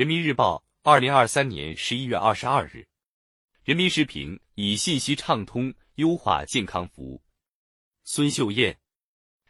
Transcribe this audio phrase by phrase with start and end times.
[0.00, 2.88] 人民日报，二零二三年十一月二十二日。
[3.64, 7.22] 人民时评：以信息畅通优化健康服务。
[8.04, 8.74] 孙秀燕，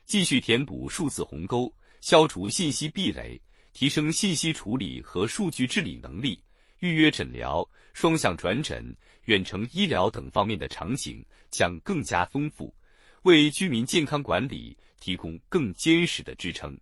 [0.06, 3.40] 继续填补数字鸿沟，消除信息壁垒，
[3.72, 6.42] 提升信息处理和数据治理能力，
[6.80, 8.92] 预约诊疗、双向转诊、
[9.26, 12.74] 远程医疗等方面的场景将更加丰富，
[13.22, 16.76] 为居民健康管理提供更坚实的支撑。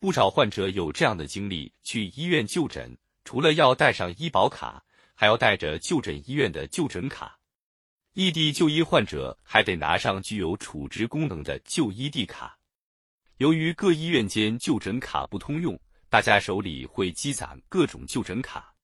[0.00, 4.82] 不少患者有这样的经历：去医院就诊，除了要带上医保卡。
[5.14, 7.38] 还要带着就诊医院的就诊卡，
[8.14, 12.58] 异地就医患者还得拿上具有储值功能的就医地卡。
[13.36, 15.78] 由于各医院间就诊卡不通用，
[16.08, 18.74] 大家手里会积攒各种就诊卡，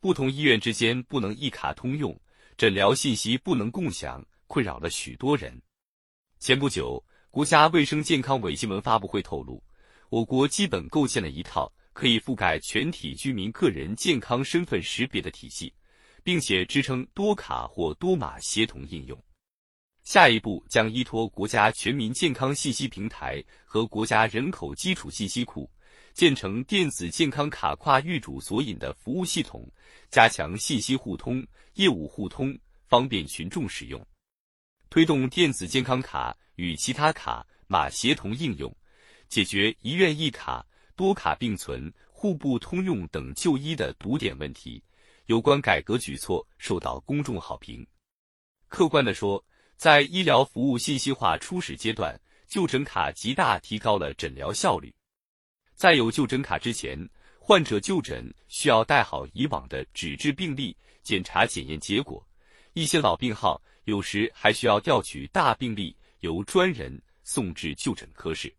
[0.00, 2.18] 不同医院之间不能一卡通用，
[2.56, 5.60] 诊疗信息不能共享，困扰了许多人。
[6.38, 9.62] 前不久，国家卫生健康委新闻发布会透露，
[10.08, 11.72] 我国基本构建了一套。
[11.94, 15.74] 可以覆盖全体居民个人健康身份识别的体系，
[16.22, 19.20] 并且支撑多卡或多码协同应用。
[20.04, 25.68] 下一步将依托国家全民健康信息平台和国家人口基础信息库，
[26.14, 29.68] 建成电子健康卡跨域主索引的服务系统，
[30.08, 32.56] 加强信息互通、业务互通，
[32.86, 34.00] 方便群众使用。
[34.88, 38.72] 推动电子健康卡与其他卡码协同应用，
[39.28, 40.64] 解决一院一卡。
[40.96, 44.82] 多卡并存、互不通用等就医的堵点问题，
[45.26, 47.86] 有关改革举措受到公众好评。
[48.66, 49.40] 客观地说，
[49.76, 54.92] 在医疗服务信息化初始阶段，就诊卡极大提高了诊疗效率。
[55.72, 56.98] 在有就诊卡之前，
[57.38, 62.20] 患者就诊需要带好以往的纸质病历、检查检验结果，
[62.72, 68.52] 一些老病号有时还需要调取大病历，由专人送至就诊科室。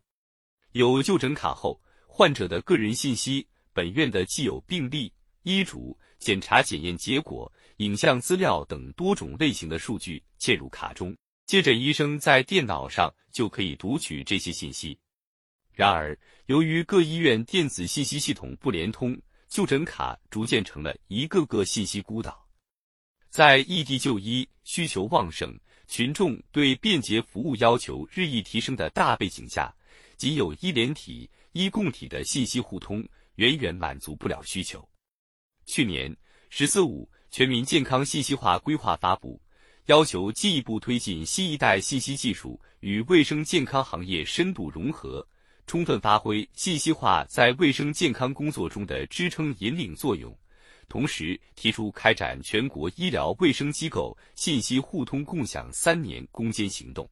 [0.73, 5.12] 有就诊卡后，患者的个人信息、本院的既有病历、
[5.44, 14.97] 医嘱、检查检验结果、影像资料等多种类型的数据嵌入卡中，接诊医生在电脑上就可以读取这些信息。
[15.74, 22.46] 然而，由于各医院电子信息系统不联通，就诊卡逐渐成了一个个信息孤岛。
[23.30, 25.57] 在异地就医需求旺盛、
[25.88, 29.74] 群众对便捷服务要求日益提升的大背景下，
[30.19, 31.28] 仅有医联体。
[31.53, 33.03] 医共体的信息互通
[33.35, 34.88] 远远满足不了需求。
[35.66, 36.16] 去年
[36.52, 39.41] “十四五”全民健康信息化规划发布，
[39.88, 45.28] 要求进一步推进新一代信息技术与卫生健康行业深度融合，
[45.66, 50.38] 充分发挥信息化在卫生健康工作中的支撑引领作用。
[50.88, 57.09] 同时，提出开展全国医疗卫生机构信息互通共享三年攻坚行动，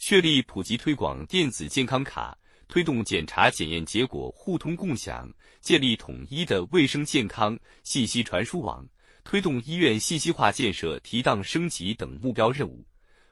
[0.00, 2.36] 确立普及推广电子健康卡。
[2.66, 5.28] 推动检查检验结果互通共享，
[5.60, 8.86] 建立统一的卫生健康信息传输网，
[9.24, 12.86] 推动医院信息化建设提档升级等目标任务，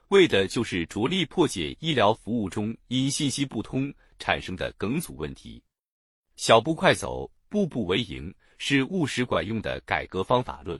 [0.09, 5.63] 为的就是着力破解医疗服务中因信息不通产生的梗阻问题。
[6.35, 10.77] 小步快走，步步为营，是务实管用的改革方法论。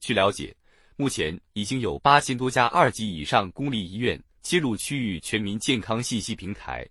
[0.00, 0.54] 据了解，
[0.96, 6.86] 目前已经有八千多家二级以上公立医院接入区域全民健康信息平台。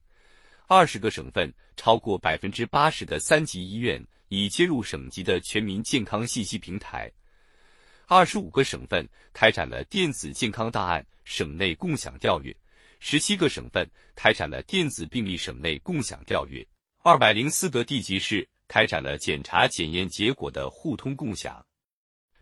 [0.68, 7.12] 二十个省份超过百分之八十的三级医院已接入省级的全民健康信息平台，
[8.06, 12.56] 二十五个省份开展了电子健康档案省内共享调阅，
[13.00, 16.64] 十七个省份开展了电子病历省内共享调阅，
[17.02, 21.66] 二百零四个地级市开展了检查检验结果的互通共享。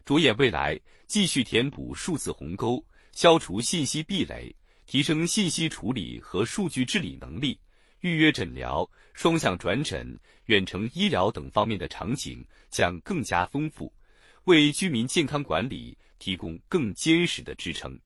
[0.03, 4.53] 着眼未来，继续填补数字鸿沟，消除信息壁垒，
[4.87, 7.59] 提升信息处理和数据治理能力。
[8.01, 13.91] 预约诊疗、双向转诊、远程医疗等方面的场景将更加丰富，
[14.45, 17.99] 为居民健康管理提供更坚实的支撑。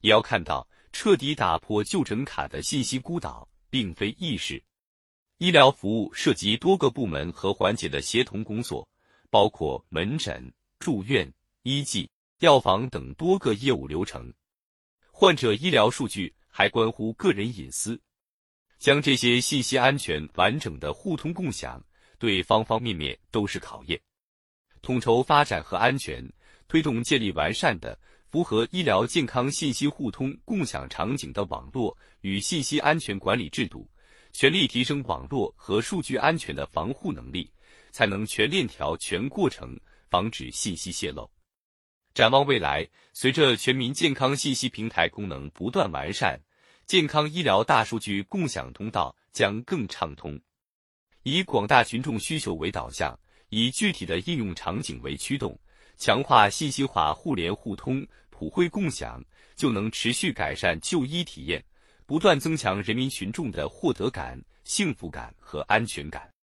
[0.00, 4.62] 也要看到，彻底打破就诊卡的信息孤岛并非易事。
[5.38, 8.86] 医疗服务涉及多个部门和环节的协同工作，
[9.30, 11.32] 包括门诊、住院、
[11.62, 14.30] 医技、药房等多个业务流程。
[15.16, 17.98] 患者医疗数据还关乎个人隐私。
[18.80, 21.80] 将这些信息安全完整的互通共享，
[22.18, 23.98] 对方方面面都是考验。
[24.82, 26.28] 统筹发展和安全，
[26.66, 27.96] 推动建立完善的、
[28.28, 33.88] 符合医疗健康信息互通共享场景的网络与信息安全管理制度，
[34.32, 37.48] 全力提升网络和数据安全的防护能力，
[37.92, 39.78] 才能全链条、全过程
[40.10, 41.30] 防止信息泄露。
[42.14, 46.40] 展望未来，随着全民健康信息平台功能不断完善。
[46.86, 50.40] 健康医疗大数据共享通道将更畅通，
[51.24, 53.18] 以广大群众需求为导向，
[53.48, 55.58] 以具体的应用场景为驱动，
[55.96, 59.20] 强化信息化互联互通、普惠共享，
[59.56, 61.64] 就能持续改善就医体验，
[62.06, 66.33] 不断增强人民群众的获得感、幸福感和安全感。